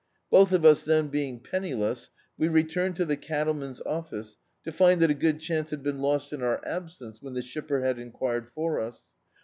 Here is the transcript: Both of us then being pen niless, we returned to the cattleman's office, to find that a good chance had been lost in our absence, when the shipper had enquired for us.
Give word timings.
Both 0.31 0.51
of 0.51 0.65
us 0.65 0.81
then 0.81 1.09
being 1.09 1.39
pen 1.39 1.61
niless, 1.61 2.09
we 2.35 2.47
returned 2.47 2.95
to 2.95 3.05
the 3.05 3.15
cattleman's 3.15 3.81
office, 3.81 4.35
to 4.63 4.71
find 4.71 4.99
that 4.99 5.11
a 5.11 5.13
good 5.13 5.39
chance 5.39 5.69
had 5.69 5.83
been 5.83 5.99
lost 5.99 6.33
in 6.33 6.41
our 6.41 6.59
absence, 6.65 7.21
when 7.21 7.35
the 7.35 7.43
shipper 7.43 7.81
had 7.81 7.99
enquired 7.99 8.47
for 8.49 8.79
us. 8.79 9.01